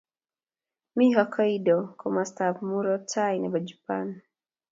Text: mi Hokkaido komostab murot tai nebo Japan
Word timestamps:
mi 0.97 1.05
Hokkaido 1.15 1.77
komostab 2.01 2.55
murot 2.67 3.03
tai 3.13 3.35
nebo 3.39 3.57
Japan 3.67 4.07